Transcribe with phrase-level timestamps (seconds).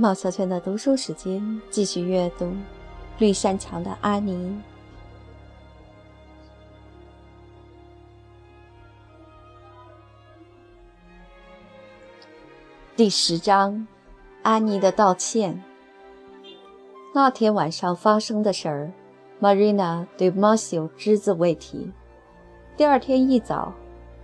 [0.00, 2.44] 冒小圈的读书时间，继续阅读
[3.18, 4.32] 《绿山墙的阿尼》
[12.94, 13.88] 第十章：
[14.44, 15.60] 阿尼的道歉。
[17.12, 18.92] 那天晚上发生的事儿
[19.40, 21.90] ，Marina 对 m a r c i o 只字未提。
[22.76, 23.72] 第二天一早，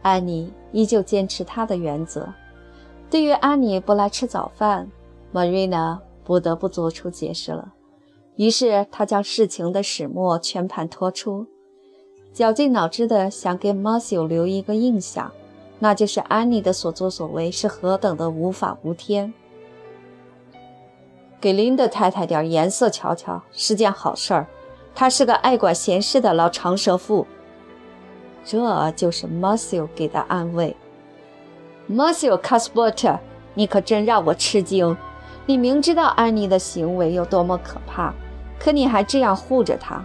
[0.03, 2.33] 安妮依旧坚持她的原则。
[3.11, 4.89] 对于安妮不来吃早饭
[5.35, 7.75] ，Marina 不得不做出解释了。
[8.37, 11.47] 于是她将事情的始末全盘托出，
[12.33, 15.31] 绞尽脑汁的想给 m a r c i o 留一个印象，
[15.81, 19.35] 那就是安妮的所作所为是何等的无法无天。
[21.41, 24.47] 给林德太太点颜色瞧瞧是件好事儿。
[24.95, 27.27] 她是个爱管闲事的老长舌妇。
[28.45, 30.77] 这就是 Marcel 给的安慰。
[31.91, 33.19] Marcel c a s p e r t
[33.55, 34.97] 你可真让我吃惊。
[35.47, 38.13] 你明知道安妮的行为有多么可怕，
[38.59, 40.05] 可你还这样护着她。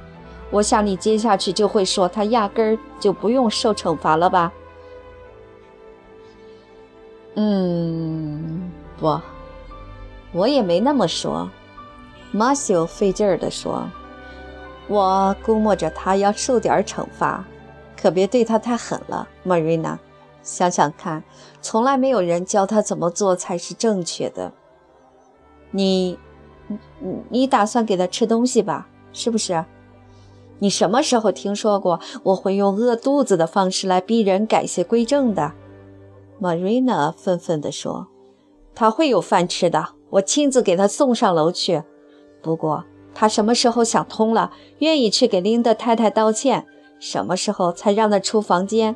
[0.51, 4.51] 我想你接下去就会说她压根儿就不用受惩罚了吧？
[7.35, 9.19] 嗯，不。
[10.31, 11.49] 我也没那么说，
[12.31, 13.89] 马修费劲儿地说
[14.87, 17.45] ：“我估摸着他要受点惩罚，
[17.99, 19.97] 可别对他太狠了。”玛瑞娜，
[20.43, 21.23] 想想看，
[21.61, 24.51] 从来没有人教他怎么做才是正确的。
[25.71, 26.17] 你，
[26.99, 28.87] 你，你打算给他吃东西吧？
[29.13, 29.65] 是不是？
[30.59, 35.53] 你什么时候听说过我会用饿肚子的方式来逼人改邪归正的
[36.41, 38.07] ？？Marina 愤愤地说
[38.75, 41.83] ：“他会有饭吃的。”我亲自给他送上楼去。
[42.41, 42.83] 不过
[43.13, 46.65] 他什么时候想通了，愿意去给琳达太太道歉，
[46.99, 48.95] 什么时候才让他出房间？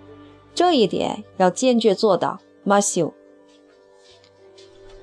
[0.55, 2.39] 这一点要坚决做到。
[2.63, 3.13] 马修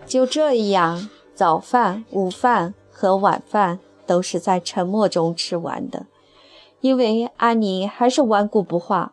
[0.06, 1.08] 就这样，
[1.40, 6.04] 早饭、午饭和晚饭都是在沉默中吃完的，
[6.82, 9.12] 因为安妮还是顽固不化。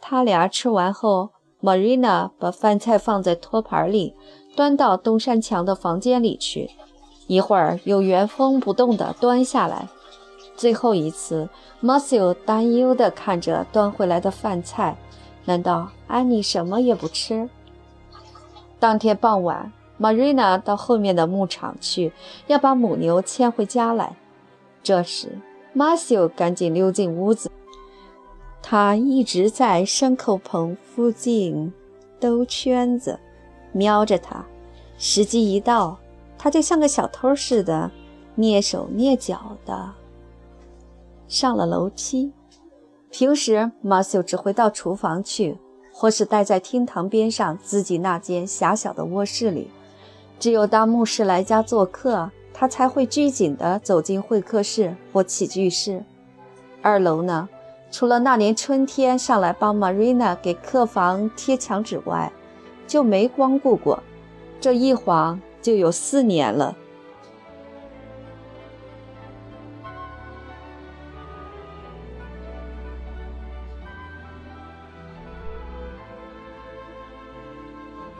[0.00, 4.14] 他俩吃完后，Marina 把饭菜放在托盘里。
[4.56, 6.70] 端到东山墙的房间里去，
[7.26, 9.86] 一会儿又原封不动地端下来。
[10.56, 11.50] 最后一次
[11.82, 14.96] ，Marcel 担忧地看着端回来的饭菜，
[15.44, 17.50] 难道安妮什么也不吃？
[18.78, 19.70] 当天傍晚
[20.00, 22.12] ，Marina 到后面的牧场去，
[22.46, 24.16] 要把母牛牵回家来。
[24.82, 25.38] 这时
[25.76, 27.50] ，Marcel 赶紧溜进屋子，
[28.62, 31.72] 他一直在牲口棚附近
[32.18, 33.20] 兜圈子。
[33.72, 34.44] 瞄着他，
[34.98, 35.96] 时机一到，
[36.36, 37.88] 他就像个小偷似的，
[38.36, 39.92] 蹑手蹑脚的
[41.28, 42.32] 上了楼梯。
[43.10, 45.58] 平时马修只会到厨房去，
[45.92, 49.70] 或是待在厅堂边上自己那间狭小的卧室里。
[50.40, 56.02] 只有当牧师来家做客，他才会拘谨地走进会客室或起居室。
[56.80, 57.46] 二楼呢，
[57.90, 62.32] 除了那年春天上来帮 Marina 给客房贴墙纸外，
[62.86, 64.02] 就没光顾过，
[64.58, 66.74] 这一晃就有四年了。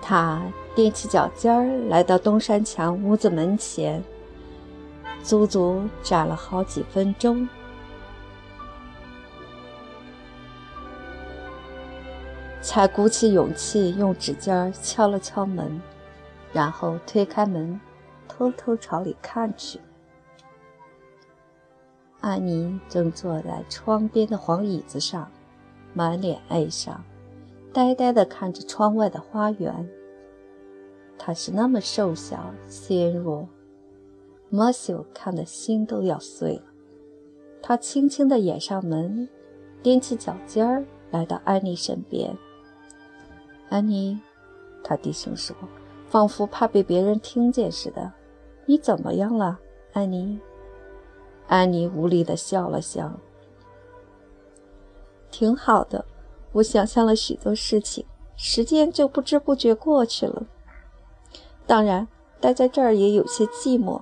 [0.03, 0.43] 他
[0.77, 4.03] 踮起脚尖儿来到东山墙屋子门前，
[5.23, 7.47] 足足站了好几分钟。
[12.63, 15.81] 才鼓起勇气用指尖敲了敲门，
[16.53, 17.81] 然后推开门，
[18.29, 19.81] 偷偷朝里看去。
[22.21, 25.29] 安妮正坐在窗边的黄椅子上，
[25.95, 27.03] 满脸哀伤，
[27.73, 29.89] 呆呆地看着窗外的花园。
[31.23, 33.47] 他是那么瘦小纤弱，
[34.49, 36.63] 马修看得心都要碎了。
[37.61, 39.29] 他轻轻地掩上门，
[39.83, 42.35] 踮起脚尖儿来到安妮身边。
[43.69, 44.19] 安妮，
[44.83, 45.55] 他低声说，
[46.07, 48.11] 仿佛怕被别人听见似的。
[48.65, 49.61] “你怎么样了，
[49.93, 50.41] 安妮？”
[51.49, 53.13] 安妮无力地笑了笑。
[55.31, 56.03] “挺好的，
[56.53, 58.07] 我想象了许多事情，
[58.37, 60.47] 时间就不知不觉过去了。
[61.71, 62.09] 当然，
[62.41, 64.01] 待在这儿也有些寂寞，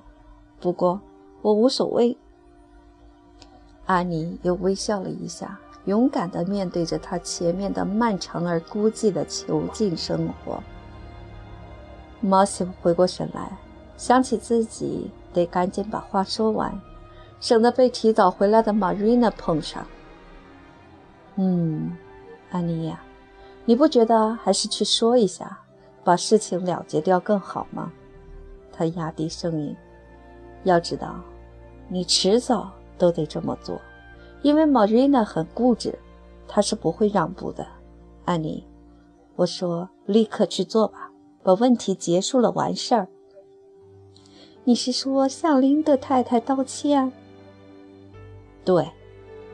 [0.59, 0.99] 不过
[1.43, 2.17] 我无所谓。”
[3.85, 5.59] 安妮又微笑了一下。
[5.85, 10.61] 勇敢地面对着他前面的漫长而孤寂的囚禁生活。
[12.21, 13.57] 马修回过神来，
[13.97, 16.79] 想起自己得赶紧把话说完，
[17.39, 19.85] 省得被提早回来的玛瑞娜碰上。
[21.35, 21.95] 嗯，
[22.49, 23.01] 安妮呀，
[23.65, 25.58] 你不觉得还是去说一下，
[26.09, 27.93] 把事情了结掉更好吗？
[28.71, 29.75] 他压低声音
[30.65, 31.19] ：“要知道，
[31.87, 33.79] 你迟早都得这么做，
[34.41, 35.93] 因为 Marina 很固执，
[36.47, 37.67] 她是不会让步的。”
[38.25, 38.65] 安妮，
[39.35, 41.11] 我说：“立刻去做吧，
[41.43, 43.07] 把问题结束了，完事儿。”
[44.65, 47.13] 你是说向林德太太道歉？
[48.65, 48.89] 对，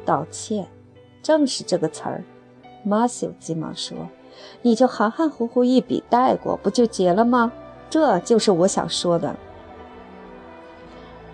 [0.06, 0.66] 道歉，
[1.22, 2.24] 正是这个词儿。
[2.86, 3.98] 马修急忙说
[4.61, 7.51] ：“你就含含糊糊一笔带过，不就结了吗？
[7.89, 9.35] 这就是我想说的。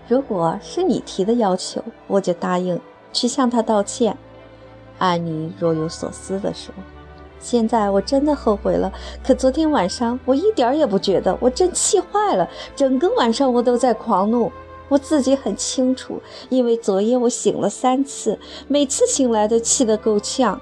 [0.08, 2.80] 如果是你提的要求，我就答应
[3.14, 4.18] 去向他道歉。”
[5.00, 6.74] 安妮若有所思地说。
[7.40, 8.94] 现在我真的后悔了，
[9.26, 14.52] 可昨天晚上我一点也不觉得，我真气坏了，整个晚上我都在狂怒。
[14.90, 18.38] 我自己很清楚，因为昨夜我醒了三次，
[18.68, 20.62] 每次醒来都气得够呛。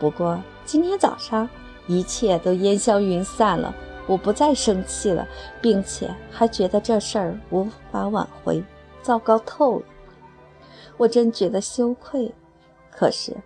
[0.00, 1.48] 不过今天早上
[1.86, 3.74] 一切都烟消云散了，
[4.06, 5.26] 我不再生气了，
[5.60, 8.62] 并且还觉得这事儿无法挽回，
[9.02, 9.84] 糟糕透了。
[10.96, 12.32] 我真觉得羞愧，
[12.90, 13.36] 可是。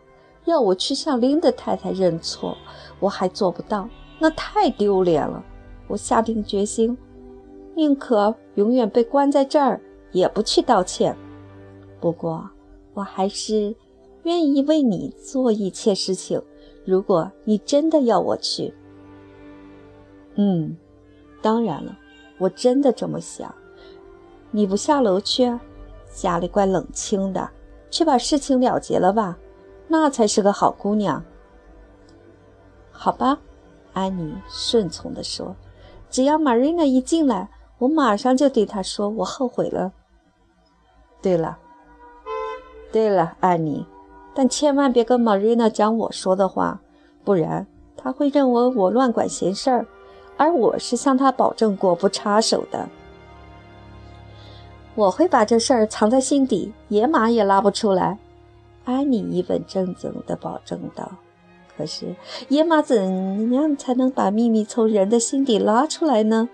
[0.45, 2.57] 要我去向林德太太认错，
[3.01, 3.87] 我还做不到，
[4.19, 5.45] 那太丢脸了。
[5.89, 6.97] 我下定决心，
[7.75, 9.79] 宁可永远被关在这儿，
[10.11, 11.15] 也不去道歉。
[12.01, 12.49] 不过，
[12.95, 13.77] 我还是
[14.23, 16.41] 愿意为你做一切事情。
[16.89, 18.73] 如果你真的要我去，
[20.37, 20.75] 嗯，
[21.43, 21.95] 当然了，
[22.39, 23.55] 我真的这么想。
[24.51, 25.55] 你不下楼去？
[26.11, 27.51] 家里怪冷清的，
[27.91, 29.37] 去把事情了结了吧。
[29.87, 31.23] 那才是个好姑娘。
[32.91, 33.39] 好吧，
[33.93, 35.55] 安妮顺从地说
[36.09, 39.93] ：“只要玛瑞娜一进来，我马上就对她说我后悔了。”
[41.21, 41.59] 对了，
[42.91, 43.87] 对了，安妮，
[44.35, 46.81] 但千万别跟玛瑞娜讲我说的话，
[47.25, 47.67] 不然
[47.97, 49.87] 她会认为我乱管闲事儿，
[50.37, 52.89] 而我是向她保证过不插手的。
[54.95, 58.19] 我会把这事儿藏在心底，野马也拉不出来。
[58.85, 61.11] 安妮一本正经地保证道
[61.77, 62.17] ：“可是
[62.49, 66.49] 野马怎样才能把秘密从人的心底拉出来呢？”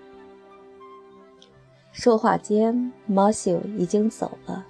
[1.92, 4.64] 说话间，马修已经走了。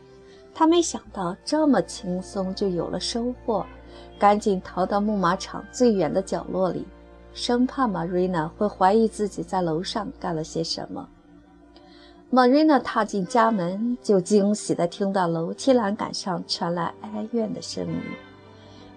[0.54, 3.66] 他没想到这么轻松就有了收获，
[4.18, 6.86] 赶紧逃到牧马场最远的角落里，
[7.32, 11.08] 生怕玛瑞娜会怀疑自己在楼上干了些什么。
[12.30, 18.00] 玛瑞娜踏进家门，就惊喜地听到楼梯栏杆上传来哀怨的声音。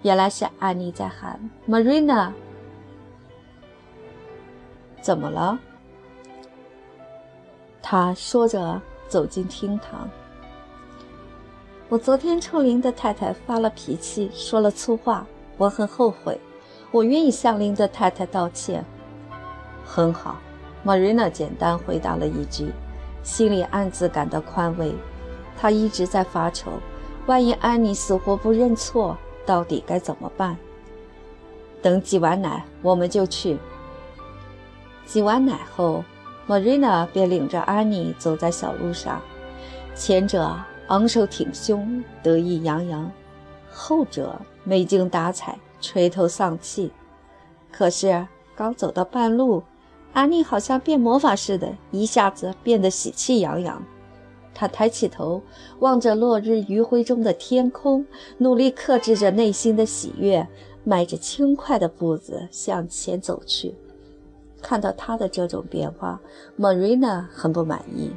[0.02, 2.32] 原来是安妮在喊：“玛瑞娜，
[5.00, 5.58] 怎么了？”
[7.82, 10.08] 她说着走进厅堂。
[11.90, 15.26] 我昨天冲林德太太发了脾气，说了粗话，
[15.56, 16.38] 我很后悔。
[16.90, 18.84] 我愿意向林德太太道歉。
[19.86, 20.36] 很好，
[20.82, 22.70] 玛瑞娜简单回答了一句。
[23.22, 24.94] 心里暗自感到宽慰，
[25.58, 26.72] 他一直在发愁，
[27.26, 30.58] 万一安妮死活不认错，到底该怎么办？
[31.80, 33.56] 等挤完奶，我们就去。
[35.06, 36.04] 挤完奶后
[36.46, 39.22] ，Marina 便领着安妮走在小路上，
[39.94, 40.54] 前者
[40.88, 43.10] 昂首挺胸，得意洋洋；
[43.70, 46.90] 后者没精打采，垂头丧气。
[47.70, 48.26] 可是
[48.56, 49.62] 刚走到半路，
[50.14, 53.82] 安妮好像变魔法似的，一下子变得喜气洋洋。
[54.54, 55.42] 她抬起头，
[55.80, 58.06] 望着落日余晖中的天空，
[58.38, 60.48] 努力克制着内心的喜悦，
[60.84, 63.74] 迈着轻快的步子向前走去。
[64.62, 66.18] 看到她的这种变化
[66.58, 68.10] ，Marina 很不满意。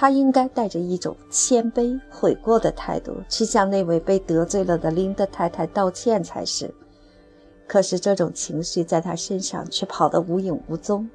[0.00, 6.74] 他应该带着一种谦卑、悔过的态度去向那位被得罪了的琳达太太道歉才是。
[7.66, 11.06] 可是这种情绪在他身上却跑得无影无踪。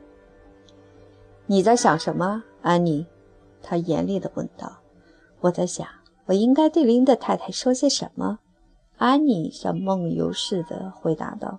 [1.48, 3.08] 你在想什么，安妮？
[3.60, 4.72] 他严厉地问道。
[5.40, 5.88] 我在想，
[6.26, 8.38] 我应该对林德太太说些什么。
[9.00, 11.58] 安妮像梦游似的回答道：“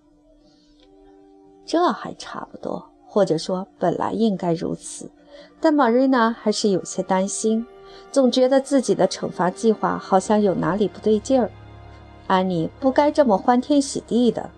[1.66, 5.10] 这还差不多，或者说本来应该如此。”
[5.60, 7.66] 但玛瑞娜还是有些担心，
[8.12, 11.50] 总觉得自己的惩罚计划好像有哪里不对劲儿。
[12.26, 14.50] 安妮不该这么欢天喜地的。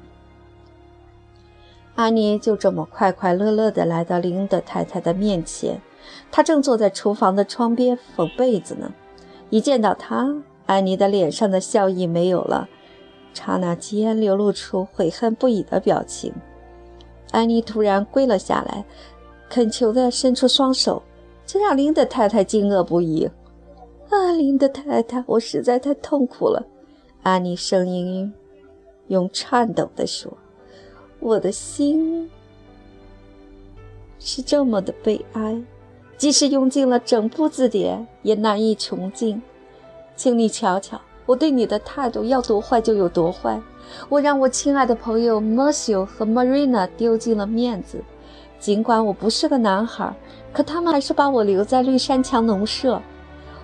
[1.95, 5.81] 安妮就这么快快乐乐地来到林德太太的面前，
[6.31, 8.93] 她正坐在厨房的窗边缝被子呢。
[9.51, 12.69] 一见到她，安妮的脸上的笑意没有了，
[13.35, 16.33] 刹那间流露出悔恨不已的表情。
[17.33, 18.85] 安妮突然跪了下来，
[19.49, 21.03] 恳求地伸出双手，
[21.47, 23.29] 这让林德太太惊愕不已。
[24.11, 26.67] 啊，林德太太，我实在太痛苦了。
[27.23, 28.33] 安妮声音
[29.09, 30.33] 用颤抖地说。
[31.21, 32.31] 我的心
[34.21, 35.61] 是这么的悲哀，
[36.17, 39.43] 即使用尽了整部字典，也难以穷尽。
[40.15, 43.61] 请你瞧瞧，我对你的态度要多坏就有多坏。
[44.09, 48.03] 我让我亲爱的朋友 Mercio 和 Marina 丢尽了面子。
[48.59, 50.13] 尽管我不是个男孩，
[50.53, 53.01] 可他们还是把我留在绿山墙农舍。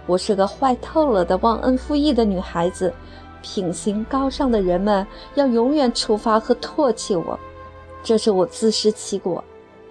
[0.07, 2.93] 我是个坏透了的忘恩负义的女孩子，
[3.43, 7.39] 品行高尚的人们要永远处罚和唾弃我，
[8.03, 9.43] 这是我自食其果。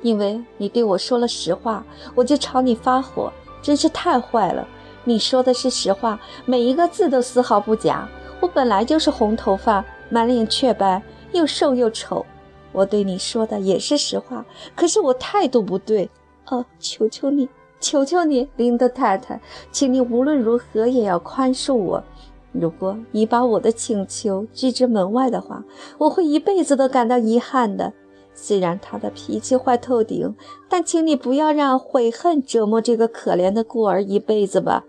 [0.01, 1.83] 因为你对我说了实话，
[2.13, 3.31] 我就朝你发火，
[3.61, 4.67] 真是太坏了。
[5.03, 8.07] 你说的是实话，每一个字都丝毫不假。
[8.39, 12.25] 我本来就是红头发，满脸雀斑，又瘦又丑。
[12.73, 16.09] 我对你说的也是实话，可是我态度不对。
[16.47, 17.47] 哦，求求你，
[17.79, 19.39] 求求你，林德太太，
[19.71, 22.03] 请你无论如何也要宽恕我。
[22.51, 25.63] 如果你把我的请求拒之门外的话，
[25.97, 27.93] 我会一辈子都感到遗憾的。
[28.33, 30.35] 虽然他的脾气坏透顶，
[30.67, 34.83] 但请你不要让悔恨折磨这个可怜的孤儿一辈子吧。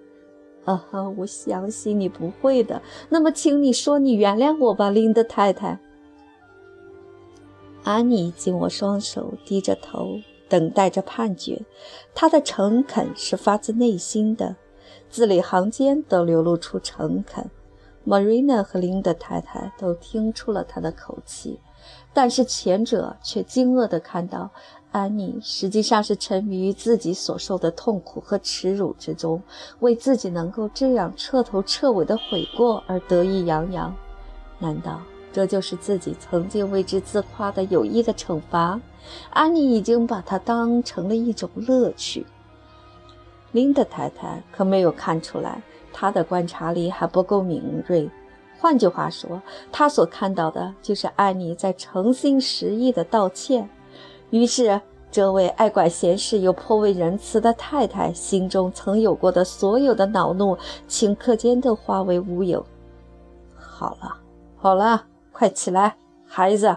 [0.64, 2.80] 啊哈，我相信你不会的。
[3.10, 5.78] 那么，请你说你原谅我吧，林德太太。
[7.84, 11.62] 安妮紧握双手，低着头，等待着判决。
[12.14, 14.56] 她的诚恳是发自内心的，
[15.10, 17.50] 字里行间都流露出诚恳。
[18.06, 21.60] Marina 和林德太太都听出了她的口气，
[22.12, 24.50] 但是前者却惊愕地看到，
[24.90, 29.42] 安妮实际上是沉迷于自己所受的痛苦和耻辱之中，
[29.80, 33.94] 为自己能够这样彻头彻尾的悔过而得意洋洋。
[34.58, 35.02] 难道？
[35.34, 38.80] 这就是自己曾经为之自夸的有益的惩罚。
[39.30, 42.24] 安妮已经把它当成了一种乐趣。
[43.50, 45.60] 琳达太太可没有看出来，
[45.92, 48.08] 她的观察力还不够敏锐。
[48.60, 53.68] 换句话说，她所看到的就是安妮在诚心实意的道歉。
[54.30, 60.56] 于是，这位爱管闲事又颇为仁慈的太太心中曾有过的所有的恼怒，
[60.88, 62.64] 顷刻间都化为乌有。
[63.56, 64.16] 好了，
[64.56, 65.04] 好了。
[65.34, 66.76] 快起来，孩子，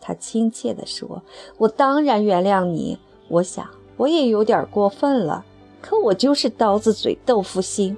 [0.00, 1.22] 他亲切地说
[1.58, 2.96] ：“我当然原谅你。
[3.28, 5.44] 我想我也有点过分了，
[5.82, 7.96] 可我就是刀子嘴豆腐心，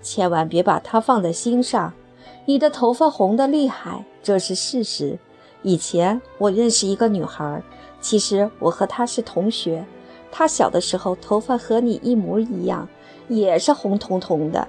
[0.00, 1.92] 千万别把它放在心上。
[2.44, 5.18] 你的头发红得厉害，这是事实。
[5.62, 7.60] 以前我认识一个女孩，
[8.00, 9.84] 其实我和她是同学。
[10.30, 12.88] 她小的时候头发和你一模一样，
[13.26, 14.68] 也是红彤彤的。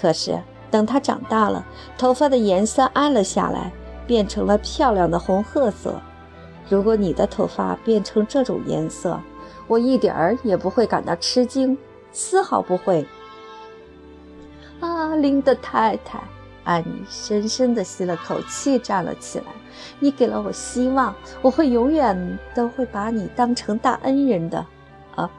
[0.00, 1.66] 可是等她长大了，
[1.98, 3.72] 头发的颜色暗了下来。”
[4.06, 6.00] 变成了漂亮的红褐色。
[6.68, 9.20] 如果你的头发变成这种颜色，
[9.66, 11.76] 我一点儿也不会感到吃惊，
[12.12, 13.06] 丝毫不会。
[14.80, 16.20] 啊，林德太太，
[16.64, 19.44] 安妮深深地吸了口气，站了起来。
[20.00, 24.66] 你给了我希望，我会永远都会把你当成大恩人的。
[25.14, 25.30] 啊，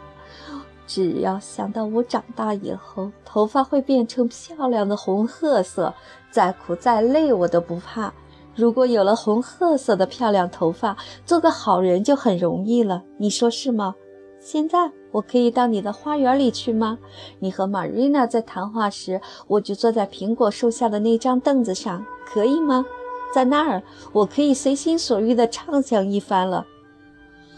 [0.88, 5.94] 只要想到我长大以后头发会变成漂亮的红褐色，
[6.32, 8.14] 再苦再累我都不怕。
[8.58, 13.04] 如果有了红褐色的漂亮头发，做个好人就很容易了。
[13.18, 13.94] 你说是吗？
[14.40, 16.98] 现在我可以到你的花园里去吗？
[17.38, 22.84] 你和玛瑞娜在谈话时，我就坐在苹果树下的那张凳子上，可以吗？
[23.32, 26.66] 在那儿，我可以随心所欲地畅想一番了。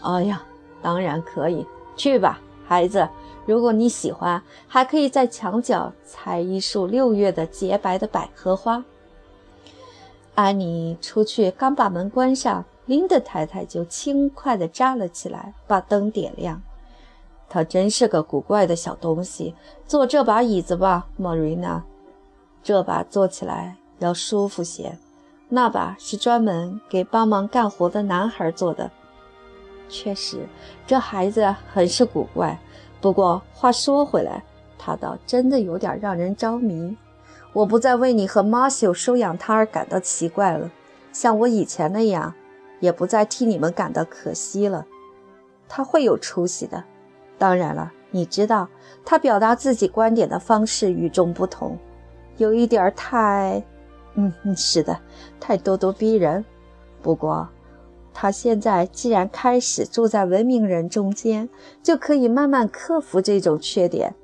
[0.02, 0.42] 哎呀，
[0.82, 1.66] 当然可以，
[1.96, 3.08] 去吧，孩子。
[3.46, 8.84] 如果你喜欢，还可以在墙角采一束六月的洁白的百合花。
[10.34, 16.60] 安妮出去，刚把门关上，林德太太就轻快地站了起来，把灯点亮。
[17.48, 19.54] 她真是个古怪的小东西。
[19.86, 21.82] 坐这把椅子吧，莫瑞娜。
[22.62, 24.96] 这把坐起来要舒服些，
[25.48, 28.90] 那把是专门给帮忙干活的男孩坐的。
[29.88, 30.46] 确实，
[30.86, 32.58] 这孩子很是古怪。
[33.00, 34.44] 不过话说回来，
[34.78, 36.96] 他倒真的有点让人着迷。
[37.52, 40.70] 我不再为你和马修收养他而感到奇怪了，
[41.12, 42.34] 像我以前那样，
[42.78, 44.86] 也不再替你们感到可惜了。
[45.68, 46.84] 他会有出息的。
[47.38, 48.68] 当然了，你知道，
[49.04, 51.78] 他表达自己观点的方式与众不同，
[52.36, 53.62] 有一点太……
[54.14, 54.98] 嗯，是的，
[55.40, 56.44] 太咄咄逼人。
[57.00, 57.48] 不过，
[58.12, 61.48] 他现在既然开始住在文明人中间，
[61.82, 64.14] 就可以慢慢克服这种缺点。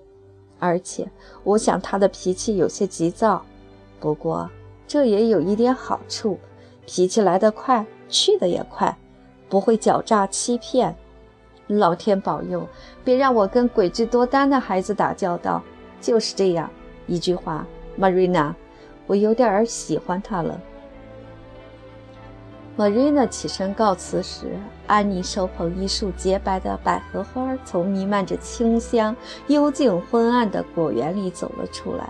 [0.59, 1.09] 而且，
[1.45, 3.45] 我想他的脾气有些急躁，
[4.01, 4.49] 不过
[4.87, 6.39] 这也有一点好处，
[6.87, 8.97] 脾气来得快，去得也快，
[9.49, 10.97] 不会狡诈欺骗。
[11.69, 12.67] 老天保佑，
[13.05, 15.63] 别让我跟诡计多端的孩子打交道。
[16.01, 16.71] 就是这样，
[17.07, 17.67] 一句话
[17.99, 18.55] ，Marina，
[19.07, 20.61] 我有点儿喜欢他了。
[22.77, 29.15] Marina 起身告辞时，安妮手捧一束洁白的百合花，从弥漫着清香、
[29.49, 32.09] 幽静昏暗的果园里走了出来。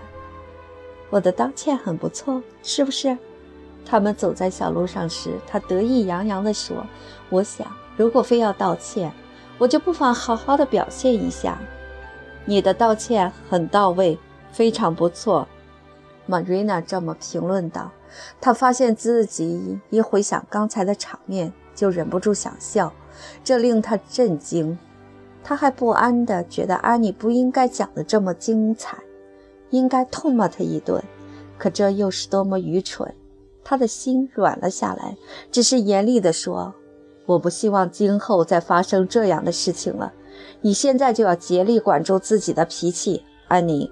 [1.09, 3.17] 我的道歉很不错，是不是？
[3.85, 6.85] 他们走在小路上时，他得意洋洋地说
[7.29, 7.65] ：“我想，
[7.95, 9.11] 如果非要道歉，
[9.57, 11.57] 我就不妨好好的表现一下。
[12.45, 14.17] 你的道歉很到位，
[14.51, 15.47] 非常不错。”
[16.27, 17.91] Marina 这么评论道。
[18.41, 22.91] 他发现自己一回想刚才的场面，就忍不住想笑，
[23.43, 24.77] 这令他震惊。
[25.43, 28.97] 他还不安地觉得安妮不应该讲得这么精彩，
[29.69, 31.01] 应该痛骂他一顿。
[31.57, 33.13] 可这又是多么愚蠢！
[33.63, 35.15] 他的心软了下来，
[35.51, 36.73] 只是严厉地说
[37.25, 40.11] ：“我不希望今后再发生这样的事情了。
[40.61, 43.91] 你现在就要竭力管住自己的脾气，安妮。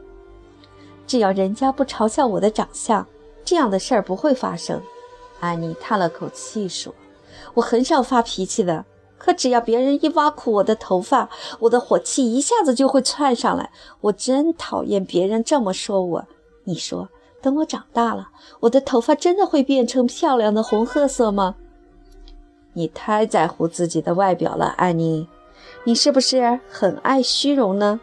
[1.06, 3.06] 只要人家不嘲笑我的长相。”
[3.46, 4.82] 这样的事儿不会发生，
[5.40, 6.92] 安妮叹了口气说
[7.56, 8.86] ：“我很少发脾气的，
[9.18, 13.72] 可只要别人一挖苦我的头发，我的火气一下子就会窜上来。
[14.02, 16.26] 我真讨厌别人这么说我。
[16.66, 17.10] 你说，
[17.42, 18.30] 等我长大了，
[18.62, 21.56] 我的头发真的会变成漂亮的红褐色吗？
[22.74, 25.28] 你太在乎自己的外表了，安妮。
[25.86, 28.00] 你是不是很爱虚荣呢？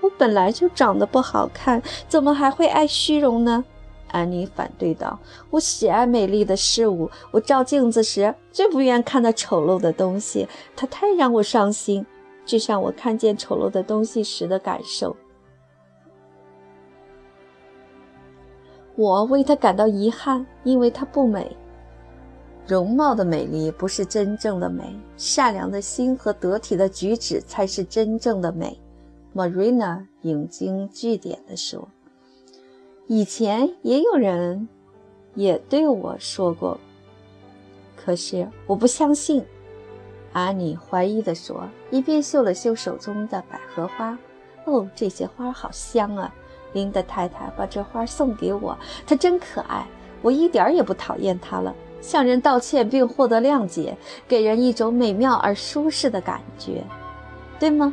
[0.00, 3.64] 我本来就长得不好看，怎么还会爱虚荣呢？”
[4.12, 5.18] 安妮反对道
[5.50, 7.10] ：“我喜爱美丽的事物。
[7.30, 12.04] 我照镜子时最不愿看到丑陋的东西，它太让我伤心，
[12.44, 15.16] 就像我看见丑陋的东西时的感受。
[18.96, 21.56] 我为它感到遗憾，因为它不美。
[22.66, 24.84] 容貌的美丽不是真正的美，
[25.16, 28.80] 善良的心和得体的举止才是真正的美。
[29.34, 31.88] ”Marina 引经据典地说。
[33.12, 34.68] 以前也有人
[35.34, 36.78] 也对我说过，
[37.96, 39.44] 可是我不相信。
[40.32, 44.16] 阿妮怀疑地说，一边嗅了嗅手中的百合花。
[44.64, 46.32] 哦，这些花好香啊！
[46.72, 49.84] 林德太太把这花送给我，它真可爱，
[50.22, 51.74] 我一点也不讨厌它了。
[52.00, 56.84] 向人道歉并获得谅解，给人一种美妙而舒适的感觉，
[57.58, 57.92] 对吗？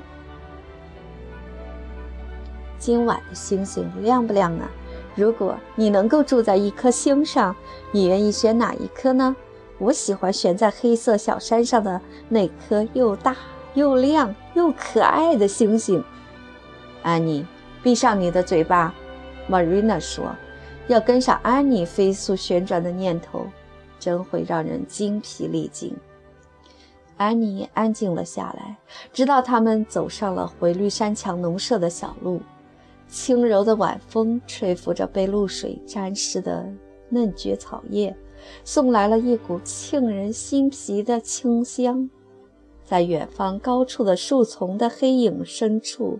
[2.77, 4.69] 今晚的星星亮不亮啊？
[5.17, 7.56] 如果你能够住在一颗星上，
[7.91, 9.36] 你愿意选哪一颗呢？
[9.80, 11.99] 我喜欢悬在黑色小山上的
[12.30, 13.36] 那颗又大
[13.73, 16.03] 又亮又可爱的星星。
[17.01, 17.45] 安妮，
[17.82, 18.93] 闭上你的嘴巴。
[19.49, 20.36] Marina 说
[20.88, 23.47] ：“要跟上安妮飞速旋转的念头，
[23.99, 25.95] 真会让人精疲力尽。”
[27.17, 28.77] 安妮安静了下来，
[29.12, 32.39] 直到他们走上了回绿山墙农舍的小路。
[33.08, 36.67] 轻柔的晚风吹拂着被露水沾湿的
[37.10, 38.15] 嫩蕨草叶，
[38.63, 42.10] 送来了一股沁人心脾的清香。
[42.84, 46.20] 在远方高处的树丛的黑影深处，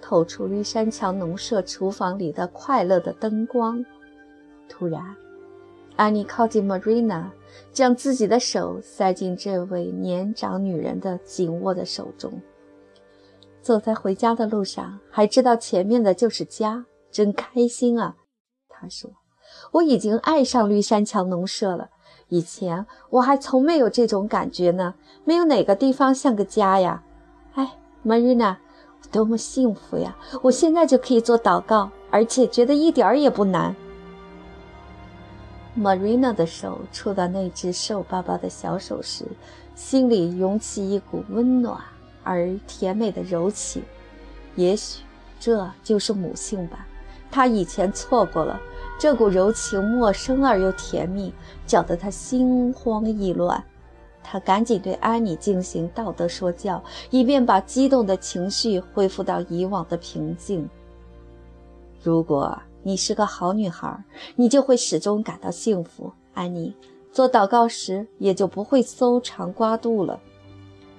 [0.00, 3.84] 透出绿山墙农舍厨房里的快乐的灯光。
[4.68, 5.02] 突然，
[5.96, 7.24] 安妮靠近 Marina，
[7.72, 12.40] 将自己的手塞进这位年长女人的紧握的手中。
[13.68, 18.16] 走在回家的路上，还知道前面的就是家，真开心啊！
[18.66, 19.10] 他说
[19.72, 21.90] ：“我已经爱上绿山墙农舍了。
[22.28, 24.94] 以前我还从没有这种感觉呢。
[25.26, 27.02] 没有哪个地方像个家呀！
[27.52, 27.76] 哎
[28.06, 28.56] ，Marina，
[29.12, 30.16] 多么幸福呀！
[30.40, 33.76] 我现在就可以做祷告，而且觉得一点儿也不难。
[35.76, 39.26] ”Marina 的手触到那只瘦巴巴的小手时，
[39.74, 41.78] 心里涌起一股温暖。
[42.28, 43.82] 而甜美的柔情，
[44.54, 45.02] 也许
[45.40, 46.86] 这就是母性吧。
[47.30, 48.60] 他以前错过了
[48.98, 51.32] 这股柔情，陌生而又甜蜜，
[51.66, 53.64] 搅得他心慌意乱。
[54.22, 60.68] 他赶紧对安妮进行道德说教，以便把激动的情绪恢复到以往的平静。
[62.02, 64.04] 如果你是个好女孩，
[64.36, 66.12] 你就会始终感到幸福。
[66.34, 66.74] 安妮
[67.10, 70.20] 做祷告时也就不会搜肠刮肚了。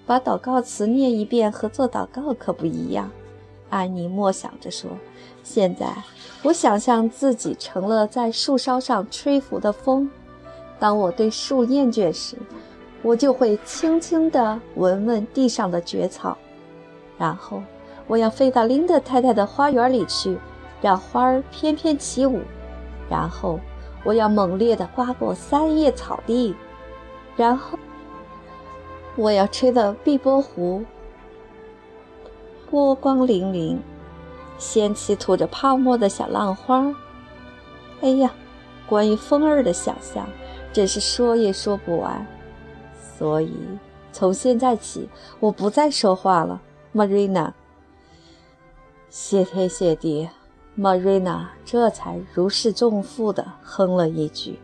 [0.10, 3.12] 把祷告词念一遍和做祷告可不一样，
[3.70, 4.90] 安妮默想着说
[5.46, 5.86] ：“现在
[6.42, 10.10] 我想象自己成了在树梢上吹拂的风。
[10.80, 12.36] 当我对树厌倦时，
[13.04, 16.36] 我就会轻轻地闻闻地上的蕨草。
[17.16, 17.62] 然后
[18.08, 20.40] 我要飞到林德太太的花园里去，
[20.82, 22.42] 让花儿翩翩起舞。
[23.08, 23.60] 然后
[24.04, 26.56] 我要猛烈地刮过三叶草地。
[27.38, 27.78] 然后。”
[29.20, 30.82] 我要吹的碧波湖
[32.70, 33.78] 波光粼粼，
[34.58, 36.96] 掀起吐着泡沫的小浪花。
[38.00, 38.34] 哎呀，
[38.88, 40.26] 关于风儿的想象
[40.72, 42.26] 真是说也说不完。
[43.18, 43.54] 所以
[44.14, 45.10] 从现在起，
[45.42, 46.62] 我不再说话了
[46.96, 47.52] ，Marina。
[49.10, 50.30] 谢天谢地
[50.78, 54.60] ，Marina 这才如释重负地哼了一句。